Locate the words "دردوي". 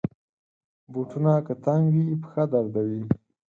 2.51-3.01